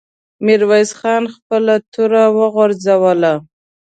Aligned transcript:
ميرويس 0.45 0.91
خان 0.99 1.23
خپله 1.35 1.75
توره 1.93 2.23
وغورځوله. 2.37 3.33